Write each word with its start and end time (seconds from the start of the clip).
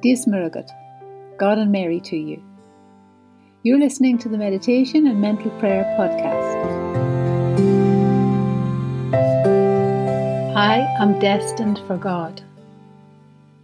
Dismuragat, 0.00 0.70
God 1.38 1.58
and 1.58 1.72
Mary 1.72 1.98
to 2.02 2.16
you. 2.16 2.40
You're 3.64 3.80
listening 3.80 4.16
to 4.18 4.28
the 4.28 4.38
Meditation 4.38 5.08
and 5.08 5.20
Mental 5.20 5.50
Prayer 5.58 5.82
podcast. 5.98 6.54
I 10.54 10.86
am 11.00 11.18
destined 11.18 11.80
for 11.88 11.96
God. 11.96 12.40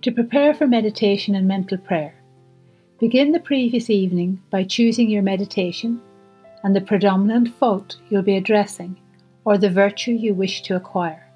To 0.02 0.10
prepare 0.10 0.54
for 0.54 0.66
meditation 0.66 1.36
and 1.36 1.46
mental 1.46 1.78
prayer, 1.78 2.16
begin 2.98 3.30
the 3.30 3.38
previous 3.38 3.88
evening 3.88 4.42
by 4.50 4.64
choosing 4.64 5.08
your 5.08 5.22
meditation 5.22 6.02
and 6.64 6.74
the 6.74 6.80
predominant 6.80 7.54
fault 7.58 7.96
you'll 8.08 8.22
be 8.22 8.36
addressing 8.36 8.98
or 9.44 9.56
the 9.56 9.70
virtue 9.70 10.10
you 10.10 10.34
wish 10.34 10.62
to 10.62 10.74
acquire. 10.74 11.30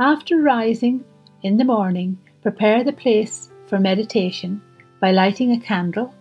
After 0.00 0.42
rising 0.42 1.04
in 1.44 1.56
the 1.56 1.64
morning, 1.64 2.18
prepare 2.42 2.82
the 2.82 2.92
place 2.92 3.51
for 3.72 3.78
meditation 3.78 4.60
by 5.00 5.10
lighting 5.10 5.50
a 5.50 5.58
candle, 5.58 6.14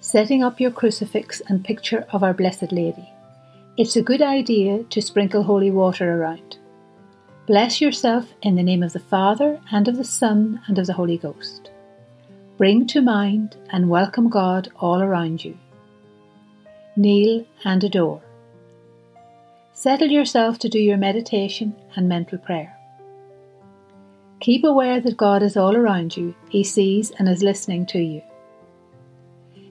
setting 0.00 0.42
up 0.42 0.58
your 0.58 0.70
crucifix 0.70 1.42
and 1.46 1.62
picture 1.62 2.06
of 2.14 2.22
Our 2.22 2.32
Blessed 2.32 2.72
Lady. 2.72 3.06
It's 3.76 3.96
a 3.96 4.00
good 4.00 4.22
idea 4.22 4.84
to 4.84 5.02
sprinkle 5.02 5.42
holy 5.42 5.70
water 5.70 6.10
around. 6.10 6.56
Bless 7.46 7.82
yourself 7.82 8.32
in 8.40 8.56
the 8.56 8.62
name 8.62 8.82
of 8.82 8.94
the 8.94 9.00
Father, 9.00 9.60
and 9.70 9.86
of 9.86 9.98
the 9.98 10.02
Son, 10.02 10.62
and 10.66 10.78
of 10.78 10.86
the 10.86 10.94
Holy 10.94 11.18
Ghost. 11.18 11.70
Bring 12.56 12.86
to 12.86 13.02
mind 13.02 13.54
and 13.68 13.90
welcome 13.90 14.30
God 14.30 14.70
all 14.76 15.02
around 15.02 15.44
you. 15.44 15.58
Kneel 16.96 17.44
and 17.66 17.84
adore. 17.84 18.22
Settle 19.74 20.08
yourself 20.08 20.58
to 20.60 20.70
do 20.70 20.78
your 20.78 20.96
meditation 20.96 21.76
and 21.96 22.08
mental 22.08 22.38
prayer. 22.38 22.77
Keep 24.40 24.64
aware 24.64 25.00
that 25.00 25.16
God 25.16 25.42
is 25.42 25.56
all 25.56 25.76
around 25.76 26.16
you, 26.16 26.34
He 26.48 26.62
sees 26.62 27.10
and 27.12 27.28
is 27.28 27.42
listening 27.42 27.86
to 27.86 27.98
you. 27.98 28.22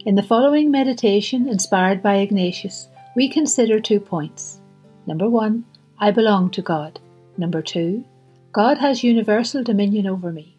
In 0.05 0.15
the 0.15 0.23
following 0.23 0.69
meditation, 0.71 1.47
inspired 1.47 2.03
by 2.03 2.17
Ignatius, 2.17 2.89
we 3.15 3.29
consider 3.29 3.79
two 3.79 3.99
points. 3.99 4.61
Number 5.05 5.29
one, 5.29 5.65
I 5.99 6.11
belong 6.11 6.51
to 6.51 6.61
God. 6.61 6.99
Number 7.37 7.61
two, 7.61 8.03
God 8.51 8.77
has 8.77 9.03
universal 9.03 9.63
dominion 9.63 10.05
over 10.05 10.31
me. 10.31 10.57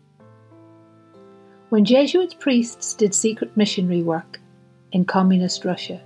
When 1.68 1.84
Jesuit 1.84 2.34
priests 2.40 2.94
did 2.94 3.14
secret 3.14 3.56
missionary 3.56 4.02
work 4.02 4.40
in 4.92 5.04
communist 5.04 5.66
Russia, 5.66 6.00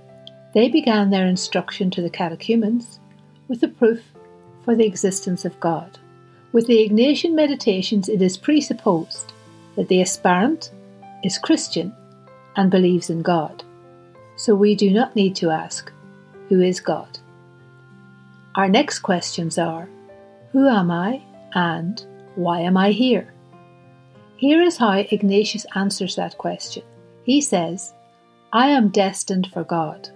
they 0.53 0.67
began 0.67 1.09
their 1.09 1.25
instruction 1.25 1.89
to 1.91 2.01
the 2.01 2.09
catechumens 2.09 2.99
with 3.47 3.61
the 3.61 3.69
proof 3.69 4.03
for 4.65 4.75
the 4.75 4.85
existence 4.85 5.45
of 5.45 5.59
God. 5.59 5.99
With 6.53 6.67
the 6.67 6.87
Ignatian 6.87 7.33
meditations, 7.33 8.07
it 8.07 8.21
is 8.21 8.37
presupposed 8.37 9.33
that 9.75 9.87
the 9.87 10.01
aspirant 10.01 10.71
is 11.23 11.39
Christian 11.39 11.91
and 12.55 12.69
believes 12.69 13.09
in 13.09 13.23
God. 13.23 13.63
So 14.35 14.53
we 14.53 14.75
do 14.75 14.91
not 14.91 15.15
need 15.15 15.35
to 15.37 15.49
ask, 15.49 15.91
Who 16.49 16.61
is 16.61 16.79
God? 16.79 17.17
Our 18.53 18.69
next 18.69 18.99
questions 18.99 19.57
are, 19.57 19.89
Who 20.51 20.67
am 20.67 20.91
I 20.91 21.23
and 21.55 22.05
why 22.35 22.59
am 22.59 22.77
I 22.77 22.91
here? 22.91 23.33
Here 24.37 24.61
is 24.61 24.77
how 24.77 24.91
Ignatius 24.91 25.65
answers 25.73 26.15
that 26.17 26.37
question. 26.37 26.83
He 27.23 27.41
says, 27.41 27.93
I 28.51 28.67
am 28.67 28.89
destined 28.89 29.47
for 29.51 29.63
God. 29.63 30.09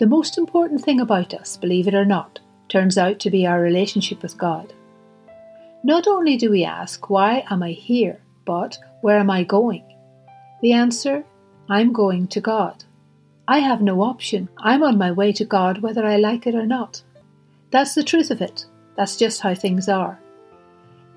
The 0.00 0.06
most 0.06 0.36
important 0.36 0.82
thing 0.82 1.00
about 1.00 1.32
us, 1.32 1.56
believe 1.56 1.88
it 1.88 1.94
or 1.94 2.04
not, 2.04 2.40
turns 2.68 2.98
out 2.98 3.18
to 3.20 3.30
be 3.30 3.46
our 3.46 3.60
relationship 3.60 4.20
with 4.22 4.36
God. 4.36 4.74
Not 5.84 6.06
only 6.06 6.36
do 6.36 6.50
we 6.50 6.64
ask, 6.64 7.10
Why 7.10 7.44
am 7.50 7.62
I 7.62 7.72
here? 7.72 8.20
but 8.44 8.78
Where 9.00 9.18
am 9.18 9.30
I 9.30 9.44
going? 9.44 9.84
The 10.60 10.72
answer, 10.72 11.24
I'm 11.68 11.92
going 11.92 12.28
to 12.28 12.40
God. 12.40 12.84
I 13.48 13.58
have 13.58 13.82
no 13.82 14.02
option. 14.02 14.48
I'm 14.58 14.82
on 14.82 14.96
my 14.96 15.10
way 15.10 15.32
to 15.32 15.44
God 15.44 15.82
whether 15.82 16.04
I 16.04 16.16
like 16.16 16.46
it 16.46 16.54
or 16.54 16.66
not. 16.66 17.02
That's 17.70 17.94
the 17.94 18.04
truth 18.04 18.30
of 18.30 18.40
it. 18.40 18.66
That's 18.96 19.16
just 19.16 19.40
how 19.40 19.54
things 19.54 19.88
are. 19.88 20.20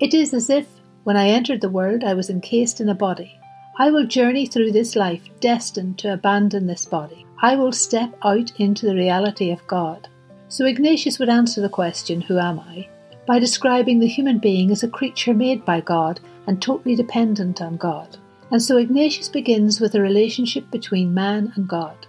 It 0.00 0.14
is 0.14 0.34
as 0.34 0.50
if, 0.50 0.66
when 1.04 1.16
I 1.16 1.28
entered 1.28 1.60
the 1.60 1.70
world, 1.70 2.02
I 2.02 2.14
was 2.14 2.28
encased 2.28 2.80
in 2.80 2.88
a 2.88 2.94
body. 2.94 3.38
I 3.78 3.90
will 3.90 4.06
journey 4.06 4.46
through 4.46 4.72
this 4.72 4.96
life 4.96 5.22
destined 5.40 5.98
to 6.00 6.12
abandon 6.12 6.66
this 6.66 6.84
body. 6.84 7.24
I 7.40 7.54
will 7.56 7.72
step 7.72 8.18
out 8.24 8.50
into 8.58 8.86
the 8.86 8.94
reality 8.94 9.50
of 9.50 9.66
God. 9.66 10.08
So 10.48 10.64
Ignatius 10.64 11.18
would 11.18 11.28
answer 11.28 11.60
the 11.60 11.68
question, 11.68 12.20
Who 12.22 12.38
am 12.38 12.58
I? 12.58 12.88
By 13.26 13.38
describing 13.38 13.98
the 13.98 14.06
human 14.06 14.38
being 14.38 14.70
as 14.70 14.82
a 14.82 14.88
creature 14.88 15.34
made 15.34 15.64
by 15.64 15.80
God 15.80 16.20
and 16.46 16.62
totally 16.62 16.94
dependent 16.94 17.60
on 17.60 17.76
God. 17.76 18.16
And 18.50 18.62
so 18.62 18.76
Ignatius 18.76 19.28
begins 19.28 19.80
with 19.80 19.94
a 19.96 20.00
relationship 20.00 20.70
between 20.70 21.12
man 21.12 21.52
and 21.56 21.68
God. 21.68 22.06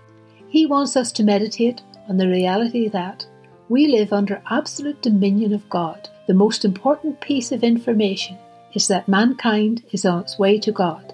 He 0.48 0.66
wants 0.66 0.96
us 0.96 1.12
to 1.14 1.24
meditate 1.24 1.82
on 2.08 2.18
the 2.18 2.28
reality 2.28 2.88
that 2.90 3.26
we 3.70 3.88
live 3.88 4.14
under 4.14 4.42
absolute 4.50 5.02
dominion 5.02 5.54
of 5.54 5.68
God. 5.70 6.08
The 6.28 6.34
most 6.34 6.64
important 6.64 7.20
piece 7.20 7.52
of 7.52 7.64
information 7.64 8.38
is 8.74 8.88
that 8.88 9.08
mankind 9.08 9.84
is 9.92 10.06
on 10.06 10.22
its 10.22 10.38
way 10.38 10.60
to 10.60 10.72
God. 10.72 11.14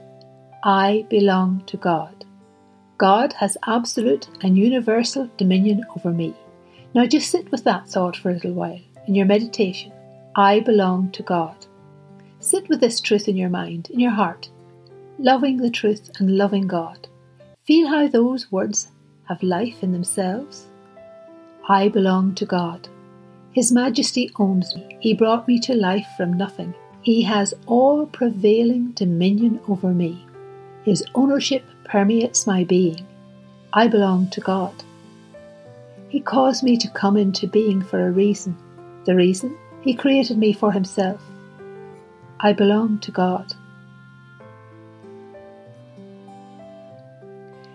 I 0.63 1.05
belong 1.09 1.63
to 1.67 1.77
God. 1.77 2.25
God 2.97 3.33
has 3.33 3.57
absolute 3.65 4.27
and 4.41 4.57
universal 4.57 5.29
dominion 5.37 5.85
over 5.95 6.11
me. 6.11 6.35
Now 6.93 7.05
just 7.05 7.31
sit 7.31 7.49
with 7.51 7.63
that 7.63 7.87
thought 7.87 8.17
for 8.17 8.29
a 8.29 8.33
little 8.33 8.53
while 8.53 8.79
in 9.07 9.15
your 9.15 9.25
meditation. 9.25 9.92
I 10.35 10.61
belong 10.61 11.11
to 11.11 11.21
God. 11.21 11.55
Sit 12.39 12.67
with 12.67 12.79
this 12.79 12.99
truth 12.99 13.27
in 13.27 13.37
your 13.37 13.51
mind, 13.51 13.91
in 13.91 13.99
your 13.99 14.11
heart, 14.11 14.49
loving 15.19 15.57
the 15.57 15.69
truth 15.69 16.09
and 16.17 16.37
loving 16.37 16.65
God. 16.65 17.07
Feel 17.65 17.87
how 17.87 18.07
those 18.07 18.51
words 18.51 18.87
have 19.29 19.43
life 19.43 19.83
in 19.83 19.91
themselves. 19.91 20.65
I 21.69 21.87
belong 21.87 22.33
to 22.35 22.47
God. 22.47 22.87
His 23.51 23.71
Majesty 23.71 24.31
owns 24.37 24.75
me. 24.75 24.97
He 24.99 25.13
brought 25.13 25.47
me 25.47 25.59
to 25.59 25.75
life 25.75 26.07
from 26.17 26.33
nothing. 26.33 26.73
He 27.03 27.21
has 27.21 27.53
all 27.67 28.07
prevailing 28.07 28.93
dominion 28.93 29.59
over 29.67 29.93
me. 29.93 30.25
His 30.83 31.05
ownership 31.13 31.63
permeates 31.83 32.47
my 32.47 32.63
being. 32.63 33.05
I 33.71 33.87
belong 33.87 34.31
to 34.31 34.41
God. 34.41 34.83
He 36.09 36.19
caused 36.19 36.63
me 36.63 36.75
to 36.77 36.89
come 36.89 37.17
into 37.17 37.45
being 37.45 37.83
for 37.83 38.07
a 38.07 38.11
reason. 38.11 38.57
The 39.05 39.15
reason 39.15 39.57
he 39.83 39.93
created 39.93 40.37
me 40.37 40.53
for 40.53 40.71
Himself. 40.71 41.21
I 42.39 42.53
belong 42.53 42.99
to 42.99 43.11
God. 43.11 43.53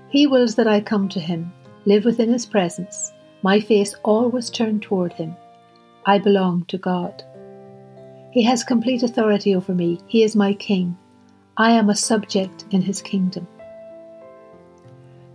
He 0.08 0.26
wills 0.26 0.54
that 0.54 0.66
I 0.66 0.80
come 0.80 1.10
to 1.10 1.20
Him, 1.20 1.52
live 1.84 2.06
within 2.06 2.32
His 2.32 2.46
presence, 2.46 3.12
my 3.42 3.60
face 3.60 3.94
always 4.04 4.48
turned 4.48 4.82
toward 4.82 5.12
Him. 5.12 5.36
I 6.06 6.18
belong 6.18 6.64
to 6.68 6.78
God. 6.78 7.22
He 8.32 8.42
has 8.44 8.64
complete 8.64 9.02
authority 9.02 9.54
over 9.54 9.74
me. 9.74 10.00
He 10.06 10.22
is 10.22 10.34
my 10.34 10.54
King. 10.54 10.96
I 11.58 11.72
am 11.72 11.90
a 11.90 11.96
subject 11.96 12.64
in 12.70 12.80
His 12.80 13.02
kingdom. 13.02 13.46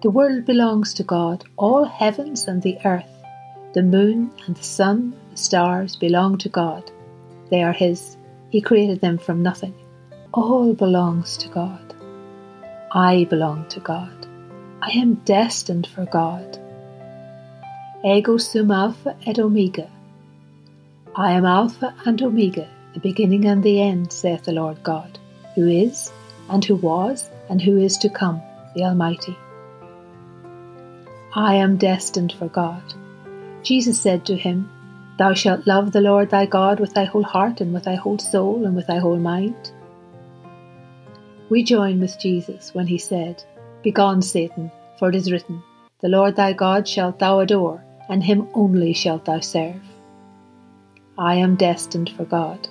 The 0.01 0.09
world 0.09 0.45
belongs 0.45 0.95
to 0.95 1.03
God, 1.03 1.43
all 1.55 1.85
heavens 1.85 2.47
and 2.47 2.63
the 2.63 2.79
earth, 2.83 3.23
the 3.73 3.83
moon 3.83 4.31
and 4.47 4.55
the 4.55 4.63
sun 4.63 5.15
stars 5.37 5.95
belong 5.95 6.37
to 6.39 6.49
God. 6.49 6.91
They 7.49 7.63
are 7.63 7.73
His. 7.73 8.17
He 8.49 8.61
created 8.61 9.01
them 9.01 9.17
from 9.17 9.43
nothing. 9.43 9.73
All 10.33 10.73
belongs 10.73 11.37
to 11.37 11.49
God. 11.49 11.93
I 12.91 13.25
belong 13.29 13.67
to 13.69 13.79
God. 13.79 14.27
I 14.81 14.91
am 14.91 15.15
destined 15.25 15.87
for 15.87 16.05
God. 16.05 16.59
Ego 18.05 18.37
sum 18.37 18.71
alpha 18.71 19.15
et 19.25 19.39
omega. 19.39 19.89
I 21.15 21.33
am 21.33 21.45
Alpha 21.45 21.93
and 22.07 22.19
Omega, 22.23 22.67
the 22.95 22.99
beginning 22.99 23.45
and 23.45 23.61
the 23.61 23.79
end, 23.79 24.11
saith 24.11 24.45
the 24.45 24.51
Lord 24.51 24.81
God, 24.81 25.19
who 25.53 25.67
is, 25.67 26.11
and 26.49 26.65
who 26.65 26.75
was, 26.75 27.29
and 27.49 27.61
who 27.61 27.77
is 27.77 27.97
to 27.99 28.09
come, 28.09 28.41
the 28.73 28.83
Almighty. 28.83 29.37
I 31.35 31.53
am 31.55 31.77
destined 31.77 32.33
for 32.33 32.47
God. 32.47 32.81
Jesus 33.61 34.01
said 34.01 34.25
to 34.25 34.35
him, 34.35 34.71
Thou 35.17 35.33
shalt 35.33 35.67
love 35.67 35.91
the 35.91 36.01
Lord 36.01 36.31
thy 36.31 36.45
God 36.45 36.79
with 36.79 36.93
thy 36.93 37.03
whole 37.03 37.23
heart 37.23 37.61
and 37.61 37.73
with 37.73 37.83
thy 37.83 37.95
whole 37.95 38.17
soul 38.17 38.65
and 38.65 38.75
with 38.75 38.87
thy 38.87 38.97
whole 38.97 39.19
mind. 39.19 39.71
We 41.49 41.63
join 41.63 41.99
with 41.99 42.19
Jesus 42.19 42.73
when 42.73 42.87
he 42.87 42.97
said, 42.97 43.43
Begone, 43.83 44.23
Satan, 44.23 44.71
for 44.97 45.09
it 45.09 45.15
is 45.15 45.31
written, 45.31 45.61
The 46.01 46.09
Lord 46.09 46.35
thy 46.35 46.53
God 46.53 46.87
shalt 46.87 47.19
thou 47.19 47.39
adore, 47.39 47.83
and 48.09 48.23
him 48.23 48.47
only 48.55 48.93
shalt 48.93 49.25
thou 49.25 49.39
serve. 49.39 49.81
I 51.17 51.35
am 51.35 51.55
destined 51.55 52.09
for 52.09 52.25
God. 52.25 52.67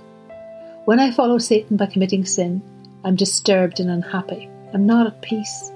When 0.85 0.99
I 0.99 1.13
follow 1.13 1.39
Satan 1.39 1.77
by 1.77 1.87
committing 1.87 2.25
sin, 2.25 2.61
I'm 3.05 3.15
disturbed 3.15 3.79
and 3.79 3.89
unhappy. 3.89 4.51
I'm 4.75 4.85
not 4.85 5.07
at 5.07 5.23
peace. 5.23 5.71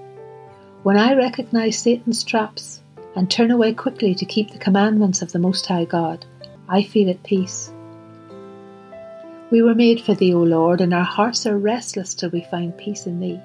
When 0.83 0.97
I 0.97 1.15
recognize 1.15 1.79
Satan's 1.79 2.25
traps 2.25 2.81
and 3.15 3.31
turn 3.31 3.53
away 3.53 3.73
quickly 3.73 4.17
to 4.17 4.25
keep 4.25 4.51
the 4.51 4.59
commandments 4.59 5.23
of 5.23 5.31
the 5.31 5.39
Most 5.39 5.67
High 5.67 5.85
God, 5.85 6.27
I 6.69 6.83
feel 6.83 7.11
at 7.11 7.23
peace. 7.23 7.73
We 9.51 9.63
were 9.63 9.75
made 9.75 10.01
for 10.01 10.15
Thee, 10.15 10.35
O 10.35 10.43
Lord, 10.43 10.81
and 10.81 10.93
our 10.93 11.05
hearts 11.05 11.47
are 11.47 11.57
restless 11.57 12.15
till 12.15 12.31
we 12.31 12.41
find 12.51 12.77
peace 12.77 13.07
in 13.07 13.21
Thee. 13.21 13.41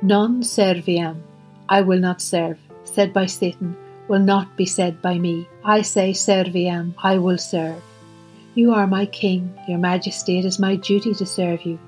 Non 0.00 0.42
serviam, 0.42 1.20
I 1.68 1.82
will 1.82 1.98
not 1.98 2.22
serve, 2.22 2.58
said 2.84 3.12
by 3.12 3.26
Satan, 3.26 3.76
will 4.08 4.20
not 4.20 4.56
be 4.56 4.64
said 4.64 5.02
by 5.02 5.18
me. 5.18 5.46
I 5.62 5.82
say 5.82 6.12
serviam, 6.12 6.94
I 7.02 7.18
will 7.18 7.36
serve. 7.36 7.82
You 8.54 8.72
are 8.72 8.86
my 8.86 9.04
king, 9.06 9.54
your 9.68 9.78
majesty, 9.78 10.38
it 10.38 10.46
is 10.46 10.58
my 10.58 10.76
duty 10.76 11.14
to 11.14 11.26
serve 11.26 11.62
you. 11.62 11.78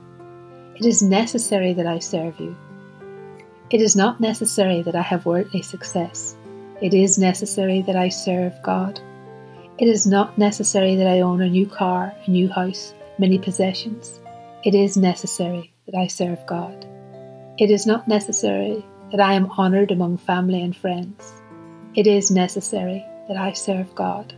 It 0.76 0.84
is 0.84 1.02
necessary 1.02 1.72
that 1.72 1.86
I 1.86 1.98
serve 1.98 2.38
you. 2.38 2.54
It 3.70 3.80
is 3.80 3.96
not 3.96 4.20
necessary 4.20 4.82
that 4.82 4.94
I 4.94 5.00
have 5.00 5.24
worldly 5.24 5.62
success. 5.62 6.36
It 6.82 6.92
is 6.92 7.18
necessary 7.18 7.80
that 7.82 7.96
I 7.96 8.10
serve 8.10 8.52
God. 8.62 9.00
It 9.78 9.88
is 9.88 10.06
not 10.06 10.36
necessary 10.36 10.96
that 10.96 11.06
I 11.06 11.20
own 11.20 11.40
a 11.40 11.48
new 11.48 11.66
car, 11.66 12.14
a 12.26 12.30
new 12.30 12.48
house, 12.48 12.94
many 13.18 13.38
possessions. 13.38 14.20
It 14.64 14.74
is 14.74 14.96
necessary 14.96 15.72
that 15.86 15.96
I 15.96 16.06
serve 16.06 16.44
God. 16.46 16.86
It 17.58 17.70
is 17.70 17.86
not 17.86 18.06
necessary 18.06 18.84
that 19.10 19.20
I 19.20 19.32
am 19.34 19.50
honoured 19.50 19.90
among 19.90 20.18
family 20.18 20.62
and 20.62 20.76
friends. 20.76 21.32
It 21.94 22.06
is 22.06 22.30
necessary 22.30 23.04
that 23.28 23.36
I 23.36 23.52
serve 23.52 23.94
God. 23.94 24.34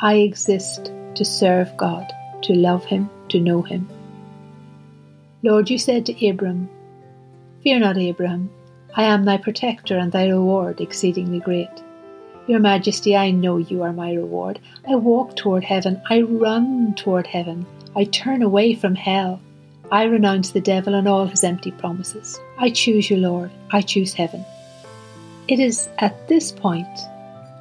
I 0.00 0.14
exist 0.14 0.92
to 1.14 1.24
serve 1.24 1.76
God, 1.76 2.12
to 2.42 2.54
love 2.54 2.84
Him, 2.84 3.10
to 3.30 3.40
know 3.40 3.62
Him. 3.62 3.88
Lord, 5.42 5.70
you 5.70 5.78
said 5.78 6.06
to 6.06 6.28
Abram, 6.28 6.68
Fear 7.62 7.80
not, 7.80 7.98
Abraham, 7.98 8.50
I 8.94 9.04
am 9.04 9.24
thy 9.24 9.38
protector 9.38 9.98
and 9.98 10.12
thy 10.12 10.28
reward 10.28 10.80
exceedingly 10.80 11.40
great. 11.40 11.68
Your 12.48 12.60
Majesty, 12.60 13.14
I 13.14 13.30
know 13.30 13.58
you 13.58 13.82
are 13.82 13.92
my 13.92 14.14
reward. 14.14 14.58
I 14.88 14.94
walk 14.94 15.36
toward 15.36 15.62
heaven, 15.62 16.00
I 16.08 16.22
run 16.22 16.94
toward 16.94 17.26
heaven, 17.26 17.66
I 17.94 18.04
turn 18.04 18.42
away 18.42 18.74
from 18.74 18.94
hell. 18.94 19.38
I 19.92 20.04
renounce 20.04 20.52
the 20.52 20.60
devil 20.62 20.94
and 20.94 21.06
all 21.06 21.26
his 21.26 21.44
empty 21.44 21.72
promises. 21.72 22.40
I 22.56 22.70
choose 22.70 23.10
you, 23.10 23.18
Lord, 23.18 23.50
I 23.70 23.82
choose 23.82 24.14
heaven. 24.14 24.46
It 25.46 25.60
is 25.60 25.90
at 25.98 26.26
this 26.28 26.50
point, 26.50 26.88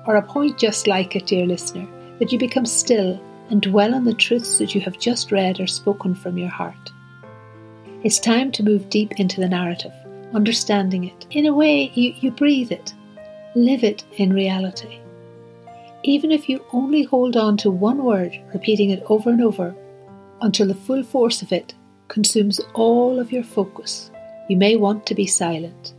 or 0.06 0.16
a 0.16 0.22
point 0.22 0.58
just 0.58 0.88
like 0.88 1.18
it, 1.18 1.28
dear 1.28 1.46
listener, 1.46 1.86
that 2.20 2.32
you 2.32 2.40
become 2.40 2.66
still 2.66 3.22
and 3.50 3.62
dwell 3.62 3.94
on 3.94 4.06
the 4.06 4.14
truths 4.14 4.58
that 4.58 4.74
you 4.74 4.80
have 4.82 4.98
just 5.00 5.34
read 5.34 5.60
or 5.60 5.68
spoken 5.68 6.16
from 6.16 6.38
your 6.38 6.48
heart. 6.50 6.92
It's 8.04 8.20
time 8.20 8.54
to 8.54 8.64
move 8.64 8.90
deep 8.90 9.20
into 9.20 9.42
the 9.42 9.50
narrative, 9.50 9.94
understanding 10.34 11.04
it. 11.04 11.28
In 11.32 11.46
a 11.46 11.54
way, 11.54 11.92
you, 11.94 12.14
you 12.22 12.32
breathe 12.32 12.72
it, 12.72 12.94
live 13.58 13.84
it 13.84 14.04
in 14.18 14.32
reality. 14.32 15.00
Even 16.04 16.32
if 16.32 16.48
you 16.48 16.64
only 16.74 17.04
hold 17.04 17.36
on 17.36 17.58
to 17.58 17.72
one 17.72 18.04
word, 18.04 18.40
repeating 18.54 18.92
it 18.92 19.04
over 19.08 19.32
and 19.32 19.42
over, 19.42 19.76
until 20.42 20.68
the 20.68 20.76
full 20.76 21.04
force 21.04 21.42
of 21.42 21.52
it 21.52 21.74
consumes 22.08 22.62
all 22.76 23.20
of 23.20 23.32
your 23.32 23.44
focus, 23.44 24.12
you 24.48 24.56
may 24.56 24.76
want 24.76 25.06
to 25.08 25.16
be 25.16 25.26
silent. 25.26 25.96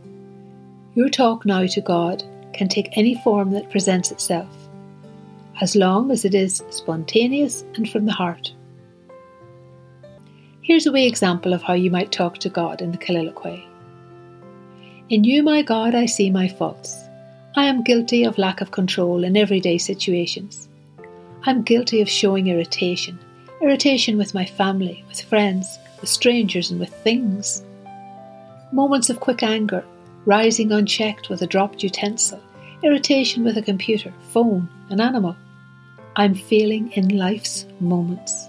Your 0.95 1.09
talk 1.09 1.45
now 1.45 1.65
to 1.65 1.81
God 1.81 2.23
can 2.53 2.69
take 2.69 2.97
any 2.97 3.21
form 3.23 3.51
that 3.51 3.69
presents 3.69 4.11
itself, 4.11 4.49
as 5.61 5.75
long 5.75 6.11
as 6.11 6.23
it 6.23 6.33
is 6.33 6.63
spontaneous 6.69 7.63
and 7.75 7.89
from 7.89 8.05
the 8.05 8.13
heart. 8.13 8.53
Here's 10.61 10.87
a 10.87 10.91
wee 10.91 11.07
example 11.07 11.53
of 11.53 11.61
how 11.61 11.73
you 11.73 11.91
might 11.91 12.11
talk 12.11 12.37
to 12.39 12.49
God 12.49 12.81
in 12.81 12.91
the 12.91 12.97
colloquy. 12.97 13.67
In 15.09 15.23
you, 15.23 15.43
my 15.43 15.61
God, 15.61 15.93
I 15.93 16.05
see 16.05 16.29
my 16.29 16.47
faults. 16.47 17.08
I 17.59 17.65
am 17.65 17.83
guilty 17.83 18.23
of 18.23 18.37
lack 18.37 18.61
of 18.61 18.71
control 18.71 19.25
in 19.25 19.35
everyday 19.35 19.77
situations. 19.79 20.69
I'm 21.43 21.61
guilty 21.61 21.99
of 21.99 22.07
showing 22.07 22.47
irritation, 22.47 23.19
irritation 23.61 24.17
with 24.17 24.33
my 24.33 24.45
family, 24.45 25.03
with 25.09 25.19
friends, 25.19 25.77
with 25.99 26.09
strangers, 26.09 26.71
and 26.71 26.79
with 26.79 26.93
things. 27.03 27.65
Moments 28.71 29.09
of 29.09 29.19
quick 29.19 29.43
anger, 29.43 29.83
rising 30.23 30.71
unchecked 30.71 31.27
with 31.27 31.41
a 31.41 31.47
dropped 31.47 31.83
utensil, 31.83 32.39
irritation 32.81 33.43
with 33.43 33.57
a 33.57 33.61
computer, 33.61 34.13
phone, 34.31 34.69
an 34.89 35.01
animal. 35.01 35.35
I'm 36.15 36.35
failing 36.35 36.93
in 36.93 37.17
life's 37.17 37.65
moments. 37.81 38.47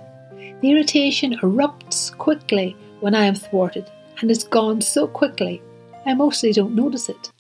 The 0.61 0.71
irritation 0.71 1.37
erupts 1.43 2.17
quickly 2.17 2.77
when 3.01 3.17
I 3.17 3.25
am 3.25 3.35
thwarted 3.35 3.91
and 4.21 4.31
is 4.31 4.45
gone 4.45 4.81
so 4.81 5.09
quickly 5.09 5.61
I 6.06 6.15
mostly 6.15 6.53
don't 6.53 6.77
notice 6.77 7.09
it. 7.09 7.33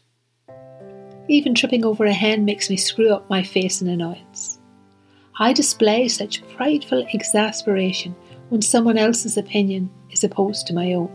Even 1.30 1.54
tripping 1.54 1.84
over 1.84 2.06
a 2.06 2.12
hen 2.12 2.44
makes 2.44 2.68
me 2.68 2.76
screw 2.76 3.12
up 3.12 3.30
my 3.30 3.44
face 3.44 3.80
in 3.80 3.86
annoyance. 3.86 4.58
I 5.38 5.52
display 5.52 6.08
such 6.08 6.42
prideful 6.56 7.06
exasperation 7.14 8.16
when 8.48 8.62
someone 8.62 8.98
else's 8.98 9.36
opinion 9.36 9.90
is 10.10 10.24
opposed 10.24 10.66
to 10.66 10.74
my 10.74 10.92
own. 10.92 11.08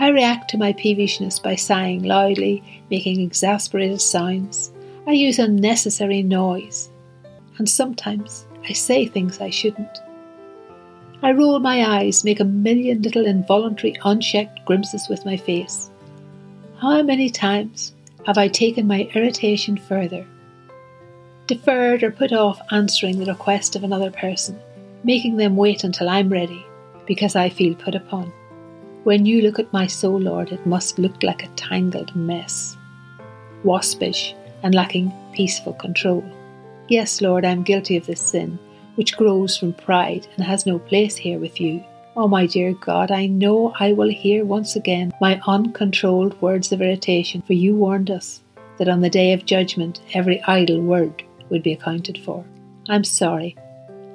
I 0.00 0.08
react 0.08 0.50
to 0.50 0.58
my 0.58 0.72
peevishness 0.72 1.40
by 1.40 1.54
sighing 1.54 2.02
loudly, 2.02 2.82
making 2.90 3.20
exasperated 3.20 4.00
sounds. 4.00 4.72
I 5.06 5.12
use 5.12 5.38
unnecessary 5.38 6.24
noise. 6.24 6.90
And 7.58 7.68
sometimes 7.68 8.48
I 8.68 8.72
say 8.72 9.06
things 9.06 9.40
I 9.40 9.50
shouldn't. 9.50 9.96
I 11.22 11.30
roll 11.30 11.60
my 11.60 12.00
eyes, 12.00 12.24
make 12.24 12.40
a 12.40 12.44
million 12.44 13.00
little 13.02 13.26
involuntary 13.26 13.94
unchecked 14.04 14.64
grimaces 14.66 15.06
with 15.08 15.24
my 15.24 15.36
face. 15.36 15.88
How 16.80 17.00
many 17.04 17.30
times 17.30 17.94
have 18.26 18.38
I 18.38 18.48
taken 18.48 18.86
my 18.86 19.08
irritation 19.14 19.76
further? 19.76 20.24
Deferred 21.46 22.02
or 22.02 22.10
put 22.10 22.32
off 22.32 22.60
answering 22.70 23.18
the 23.18 23.26
request 23.26 23.74
of 23.74 23.82
another 23.82 24.10
person, 24.10 24.58
making 25.02 25.36
them 25.36 25.56
wait 25.56 25.82
until 25.82 26.08
I'm 26.08 26.28
ready, 26.28 26.64
because 27.06 27.34
I 27.34 27.48
feel 27.48 27.74
put 27.74 27.94
upon. 27.94 28.32
When 29.04 29.26
you 29.26 29.42
look 29.42 29.58
at 29.58 29.72
my 29.72 29.88
soul, 29.88 30.20
Lord, 30.20 30.52
it 30.52 30.64
must 30.64 30.98
look 30.98 31.22
like 31.24 31.42
a 31.42 31.48
tangled 31.56 32.14
mess, 32.14 32.76
waspish 33.64 34.34
and 34.62 34.74
lacking 34.74 35.12
peaceful 35.32 35.72
control. 35.72 36.24
Yes, 36.88 37.20
Lord, 37.20 37.44
I 37.44 37.50
am 37.50 37.64
guilty 37.64 37.96
of 37.96 38.06
this 38.06 38.20
sin, 38.20 38.58
which 38.94 39.16
grows 39.16 39.56
from 39.56 39.72
pride 39.72 40.28
and 40.36 40.44
has 40.44 40.66
no 40.66 40.78
place 40.78 41.16
here 41.16 41.40
with 41.40 41.60
you. 41.60 41.82
Oh, 42.14 42.28
my 42.28 42.44
dear 42.44 42.74
God, 42.74 43.10
I 43.10 43.24
know 43.24 43.72
I 43.80 43.94
will 43.94 44.10
hear 44.10 44.44
once 44.44 44.76
again 44.76 45.14
my 45.18 45.40
uncontrolled 45.46 46.38
words 46.42 46.70
of 46.70 46.82
irritation, 46.82 47.40
for 47.40 47.54
you 47.54 47.74
warned 47.74 48.10
us 48.10 48.42
that 48.76 48.88
on 48.88 49.00
the 49.00 49.08
day 49.08 49.32
of 49.32 49.46
judgment 49.46 50.02
every 50.12 50.42
idle 50.42 50.82
word 50.82 51.22
would 51.48 51.62
be 51.62 51.72
accounted 51.72 52.18
for. 52.18 52.44
I'm 52.90 53.04
sorry. 53.04 53.56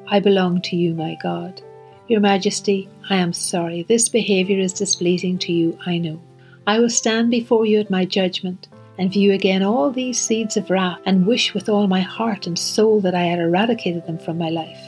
I 0.10 0.20
belong 0.20 0.62
to 0.62 0.76
you, 0.76 0.94
my 0.94 1.18
God. 1.24 1.60
Your 2.08 2.20
Majesty, 2.20 2.88
I 3.10 3.16
am 3.16 3.34
sorry. 3.34 3.82
This 3.82 4.10
behaviour 4.10 4.60
is 4.60 4.74
displeasing 4.74 5.40
to 5.40 5.52
you, 5.52 5.80
I 5.88 5.98
know. 5.98 6.22
I 6.68 6.80
will 6.80 6.92
stand 6.92 7.32
before 7.32 7.66
you 7.66 7.80
at 7.80 7.90
my 7.90 8.06
judgment 8.06 8.68
and 9.00 9.12
view 9.12 9.34
again 9.34 9.64
all 9.64 9.90
these 9.90 10.22
seeds 10.22 10.56
of 10.56 10.70
wrath, 10.70 11.00
and 11.08 11.26
wish 11.26 11.56
with 11.56 11.68
all 11.68 11.88
my 11.88 12.02
heart 12.02 12.46
and 12.46 12.60
soul 12.60 13.02
that 13.02 13.16
I 13.16 13.24
had 13.24 13.40
eradicated 13.40 14.06
them 14.06 14.20
from 14.20 14.38
my 14.38 14.50
life. 14.50 14.80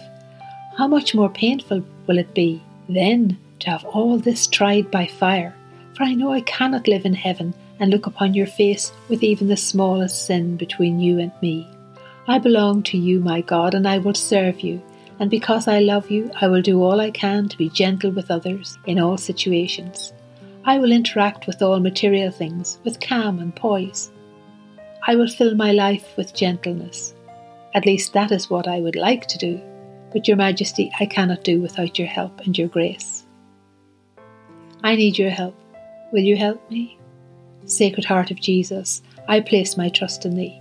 How 0.77 0.87
much 0.87 1.15
more 1.15 1.29
painful 1.29 1.83
will 2.05 2.19
it 2.19 2.35
be 2.35 2.61
then 2.89 3.37
to 3.59 3.69
have 3.69 3.85
all 3.85 4.17
this 4.17 4.47
tried 4.47 4.91
by 4.91 5.05
fire? 5.05 5.55
For 5.95 6.03
I 6.03 6.13
know 6.13 6.33
I 6.33 6.41
cannot 6.41 6.87
live 6.87 7.05
in 7.05 7.13
heaven 7.13 7.53
and 7.79 7.91
look 7.91 8.05
upon 8.05 8.33
your 8.33 8.47
face 8.47 8.91
with 9.07 9.23
even 9.23 9.47
the 9.47 9.57
smallest 9.57 10.25
sin 10.25 10.57
between 10.57 10.99
you 10.99 11.19
and 11.19 11.31
me. 11.41 11.67
I 12.27 12.39
belong 12.39 12.83
to 12.83 12.97
you, 12.97 13.19
my 13.19 13.41
God, 13.41 13.73
and 13.73 13.87
I 13.87 13.97
will 13.97 14.13
serve 14.13 14.61
you. 14.61 14.81
And 15.19 15.29
because 15.29 15.67
I 15.67 15.79
love 15.79 16.09
you, 16.09 16.31
I 16.39 16.47
will 16.47 16.61
do 16.61 16.83
all 16.83 17.01
I 17.01 17.11
can 17.11 17.49
to 17.49 17.57
be 17.57 17.69
gentle 17.69 18.11
with 18.11 18.31
others 18.31 18.77
in 18.85 18.99
all 18.99 19.17
situations. 19.17 20.13
I 20.65 20.77
will 20.77 20.91
interact 20.91 21.47
with 21.47 21.61
all 21.61 21.79
material 21.79 22.31
things 22.31 22.79
with 22.83 22.99
calm 22.99 23.39
and 23.39 23.55
poise. 23.55 24.11
I 25.07 25.15
will 25.15 25.27
fill 25.27 25.55
my 25.55 25.71
life 25.71 26.15
with 26.17 26.35
gentleness. 26.35 27.15
At 27.73 27.85
least 27.85 28.13
that 28.13 28.31
is 28.31 28.49
what 28.49 28.67
I 28.67 28.79
would 28.79 28.95
like 28.95 29.27
to 29.27 29.37
do, 29.37 29.61
but 30.11 30.27
Your 30.27 30.37
Majesty, 30.37 30.91
I 30.99 31.05
cannot 31.05 31.43
do 31.43 31.61
without 31.61 31.97
your 31.97 32.07
help 32.07 32.39
and 32.41 32.57
your 32.57 32.67
grace. 32.67 33.25
I 34.83 34.95
need 34.95 35.17
your 35.17 35.29
help. 35.29 35.55
Will 36.11 36.23
you 36.23 36.37
help 36.37 36.69
me? 36.71 36.97
Sacred 37.65 38.05
Heart 38.05 38.31
of 38.31 38.41
Jesus, 38.41 39.01
I 39.27 39.41
place 39.41 39.77
my 39.77 39.89
trust 39.89 40.25
in 40.25 40.35
Thee. 40.35 40.59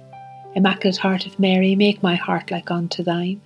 Immaculate 0.54 0.98
Heart 0.98 1.26
of 1.26 1.38
Mary, 1.38 1.74
make 1.74 2.02
my 2.02 2.16
heart 2.16 2.50
like 2.50 2.70
unto 2.70 3.02
Thine. 3.02 3.40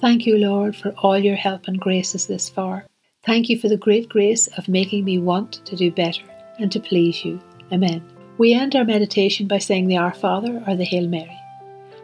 Thank 0.00 0.26
you, 0.26 0.38
Lord, 0.38 0.74
for 0.76 0.94
all 0.98 1.18
your 1.18 1.36
help 1.36 1.68
and 1.68 1.78
graces 1.78 2.26
this 2.26 2.48
far. 2.48 2.86
Thank 3.26 3.50
you 3.50 3.58
for 3.58 3.68
the 3.68 3.76
great 3.76 4.08
grace 4.08 4.46
of 4.56 4.68
making 4.68 5.04
me 5.04 5.18
want 5.18 5.64
to 5.66 5.76
do 5.76 5.90
better 5.90 6.22
and 6.58 6.72
to 6.72 6.80
please 6.80 7.22
you. 7.24 7.38
Amen. 7.70 8.02
We 8.38 8.54
end 8.54 8.74
our 8.74 8.84
meditation 8.84 9.46
by 9.46 9.58
saying 9.58 9.88
the 9.88 9.98
Our 9.98 10.14
Father 10.14 10.62
or 10.66 10.74
the 10.74 10.84
Hail 10.84 11.06
Mary. 11.06 11.38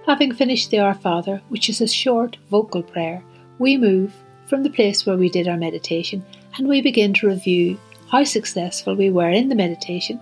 Having 0.07 0.37
finished 0.37 0.71
the 0.71 0.79
Our 0.79 0.95
Father, 0.95 1.43
which 1.49 1.69
is 1.69 1.81
a 1.81 1.89
short 1.89 2.37
vocal 2.49 2.81
prayer, 2.81 3.25
we 3.59 3.77
move 3.77 4.15
from 4.47 4.63
the 4.63 4.71
place 4.71 5.05
where 5.05 5.17
we 5.17 5.29
did 5.29 5.49
our 5.49 5.57
meditation 5.57 6.25
and 6.57 6.69
we 6.69 6.81
begin 6.81 7.13
to 7.15 7.27
review 7.27 7.77
how 8.09 8.23
successful 8.23 8.95
we 8.95 9.11
were 9.11 9.31
in 9.31 9.49
the 9.49 9.57
meditation 9.57 10.21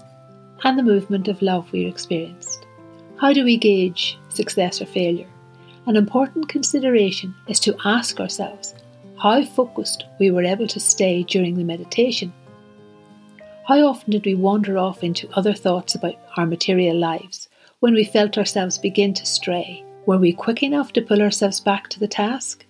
and 0.63 0.79
the 0.79 0.83
movement 0.83 1.29
of 1.29 1.43
love 1.43 1.71
we 1.71 1.85
experienced. 1.85 2.67
How 3.21 3.35
do 3.35 3.45
we 3.45 3.59
gauge 3.59 4.19
success 4.31 4.81
or 4.81 4.87
failure? 4.87 5.29
An 5.85 5.97
important 5.97 6.49
consideration 6.49 7.35
is 7.47 7.61
to 7.61 7.77
ask 7.85 8.19
ourselves 8.21 8.75
how 9.21 9.45
focused 9.45 10.07
we 10.19 10.31
were 10.31 10.45
able 10.45 10.67
to 10.69 10.81
stay 10.81 11.25
during 11.25 11.57
the 11.57 11.65
meditation. 11.65 12.33
How 13.69 13.81
often 13.87 14.13
did 14.13 14.25
we 14.25 14.35
wander 14.35 14.79
off 14.79 15.05
into 15.05 15.29
other 15.35 15.53
thoughts 15.53 15.95
about 15.95 16.17
our 16.39 16.47
material 16.47 16.99
lives 16.99 17.51
when 17.85 17.93
we 17.93 18.03
felt 18.03 18.39
ourselves 18.39 18.79
begin 18.79 19.13
to 19.13 19.27
stray? 19.27 19.85
Were 20.07 20.17
we 20.17 20.33
quick 20.33 20.63
enough 20.63 20.95
to 20.95 21.03
pull 21.03 21.21
ourselves 21.21 21.61
back 21.61 21.91
to 21.91 22.01
the 22.01 22.09
task? 22.09 22.65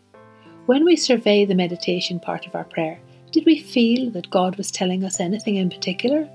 When 0.67 0.85
we 0.85 0.97
survey 0.97 1.45
the 1.45 1.55
meditation 1.55 2.19
part 2.19 2.49
of 2.49 2.57
our 2.57 2.65
prayer, 2.65 2.99
did 3.31 3.47
we 3.47 3.61
feel 3.61 4.11
that 4.11 4.29
God 4.31 4.57
was 4.57 4.73
telling 4.73 5.05
us 5.05 5.21
anything 5.21 5.55
in 5.55 5.71
particular? 5.71 6.29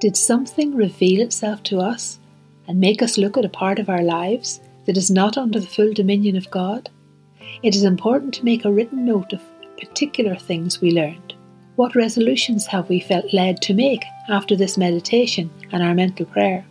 Did 0.00 0.16
something 0.16 0.74
reveal 0.74 1.20
itself 1.20 1.62
to 1.62 1.78
us 1.78 2.18
and 2.66 2.80
make 2.80 3.02
us 3.02 3.18
look 3.18 3.36
at 3.36 3.44
a 3.44 3.48
part 3.48 3.78
of 3.78 3.88
our 3.88 4.02
lives 4.02 4.60
that 4.86 4.96
is 4.96 5.08
not 5.08 5.38
under 5.38 5.60
the 5.60 5.68
full 5.68 5.92
dominion 5.92 6.34
of 6.34 6.50
God? 6.50 6.90
It 7.62 7.76
is 7.76 7.84
important 7.84 8.34
to 8.34 8.44
make 8.44 8.64
a 8.64 8.72
written 8.72 9.04
note 9.04 9.32
of 9.32 9.40
particular 9.78 10.34
things 10.34 10.80
we 10.80 10.90
learned. 10.90 11.34
What 11.76 11.94
resolutions 11.94 12.66
have 12.66 12.88
we 12.88 12.98
felt 12.98 13.32
led 13.32 13.62
to 13.62 13.74
make 13.74 14.02
after 14.28 14.56
this 14.56 14.76
meditation 14.76 15.52
and 15.70 15.84
our 15.84 15.94
mental 15.94 16.26
prayer? 16.26 16.66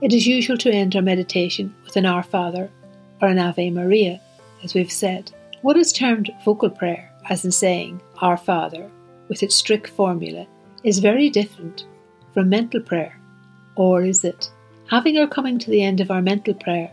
It 0.00 0.14
is 0.14 0.26
usual 0.26 0.56
to 0.58 0.70
end 0.70 0.96
our 0.96 1.02
meditation 1.02 1.74
with 1.84 1.94
an 1.96 2.06
Our 2.06 2.22
Father 2.22 2.70
or 3.20 3.28
an 3.28 3.38
Ave 3.38 3.70
Maria, 3.70 4.18
as 4.64 4.72
we've 4.72 4.90
said. 4.90 5.30
What 5.60 5.76
is 5.76 5.92
termed 5.92 6.32
vocal 6.42 6.70
prayer, 6.70 7.12
as 7.28 7.44
in 7.44 7.52
saying 7.52 8.00
Our 8.22 8.38
Father, 8.38 8.90
with 9.28 9.42
its 9.42 9.54
strict 9.54 9.90
formula, 9.90 10.46
is 10.84 11.00
very 11.00 11.28
different 11.28 11.84
from 12.32 12.48
mental 12.48 12.80
prayer. 12.80 13.20
Or 13.76 14.02
is 14.02 14.24
it? 14.24 14.50
Having 14.88 15.18
or 15.18 15.26
coming 15.26 15.58
to 15.58 15.70
the 15.70 15.82
end 15.82 16.00
of 16.00 16.10
our 16.10 16.22
mental 16.22 16.54
prayer, 16.54 16.90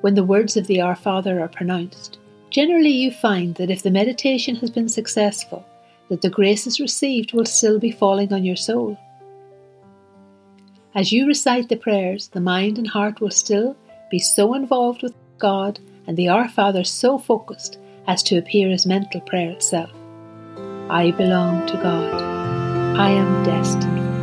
when 0.00 0.14
the 0.14 0.24
words 0.24 0.56
of 0.56 0.66
the 0.66 0.80
Our 0.80 0.96
Father 0.96 1.40
are 1.40 1.48
pronounced, 1.48 2.16
generally 2.48 2.88
you 2.88 3.12
find 3.12 3.54
that 3.56 3.70
if 3.70 3.82
the 3.82 3.90
meditation 3.90 4.56
has 4.56 4.70
been 4.70 4.88
successful, 4.88 5.66
that 6.08 6.22
the 6.22 6.30
graces 6.30 6.80
received 6.80 7.34
will 7.34 7.44
still 7.44 7.78
be 7.78 7.92
falling 7.92 8.32
on 8.32 8.44
your 8.44 8.56
soul. 8.56 8.98
As 10.96 11.12
you 11.12 11.26
recite 11.26 11.68
the 11.68 11.76
prayers, 11.76 12.28
the 12.28 12.40
mind 12.40 12.78
and 12.78 12.88
heart 12.88 13.20
will 13.20 13.30
still 13.30 13.76
be 14.10 14.18
so 14.18 14.54
involved 14.54 15.02
with 15.02 15.12
God 15.36 15.78
and 16.06 16.16
the 16.16 16.30
Our 16.30 16.48
Father 16.48 16.84
so 16.84 17.18
focused 17.18 17.76
as 18.06 18.22
to 18.22 18.38
appear 18.38 18.70
as 18.70 18.86
mental 18.86 19.20
prayer 19.20 19.50
itself. 19.50 19.90
I 20.88 21.10
belong 21.10 21.66
to 21.66 21.74
God. 21.74 22.14
I 22.98 23.10
am 23.10 23.44
destined 23.44 23.98
for 23.98 24.14